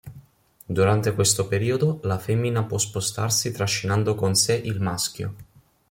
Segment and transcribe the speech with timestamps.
[0.67, 5.35] Durante questo periodo, la femmina può spostarsi trascinando con sé il maschio.